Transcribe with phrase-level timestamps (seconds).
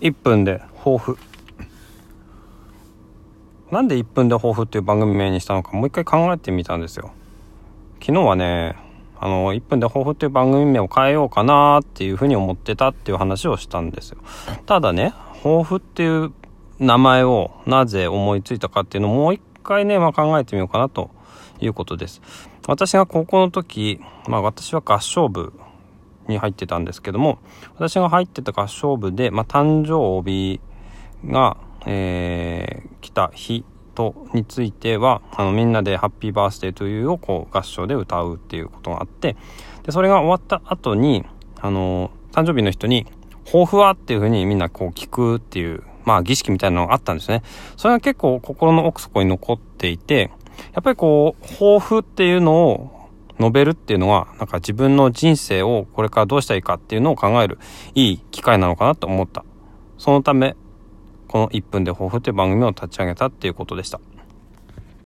[0.00, 1.18] 1分で抱負
[3.70, 7.12] なんで1分で抱負っていう番組名にしたのかもう一回考えてみたんですよ。
[8.00, 8.76] 昨日はね
[9.18, 14.18] あの1分で抱負っていう番組名を変えようかなっていうふうに思ってたっていう話をしたんですよ。
[14.66, 15.12] ただね
[15.42, 16.32] 抱負っていう
[16.78, 21.10] 名前をなぜ思いついたかっていうのをもう一回ね、まあ、考えてみようかなと
[21.60, 22.22] いうことです。
[22.66, 25.52] 私が高校の時、まあ、私は合唱部
[26.28, 27.38] に入ってたんですけども
[27.74, 30.60] 私が入ってた合唱部で、まあ、誕生日
[31.26, 31.56] が、
[31.86, 39.36] えー、来た日とについてはあのみんなで「ハッピーバースデー」というをこう合唱で歌うっていうことがあって
[39.82, 41.24] でそれが終わった後に
[41.60, 43.06] あの誕生日の人に
[43.44, 47.42] 「抱負は?」っていうふうにみんなこう聞くっていうまあ儀式みたいなのがあったんですね。
[47.76, 50.30] それが結構心の奥底に残っていて
[50.72, 52.99] やっぱりこう抱負っていうのを
[53.40, 57.58] 述べるっていうのは、なんか自分の人生をこれからどうしたらいいかっていうのを考える
[57.94, 59.44] いい機会なのかなと思った。
[59.98, 60.56] そのため、
[61.26, 64.00] この1分で抱負という番組を立ち上げたっていうことでした。